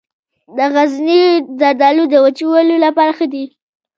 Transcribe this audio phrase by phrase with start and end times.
[0.57, 1.21] د غزني
[1.59, 3.45] زردالو د وچولو لپاره ښه دي.